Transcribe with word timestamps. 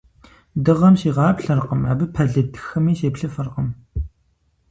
Дыгъэм 0.63 0.95
сигъаплъэркъым, 0.99 1.81
абы 1.91 2.05
пэлыд 2.13 2.51
хыми 2.65 2.93
сеплъыфыркъым. 2.99 3.69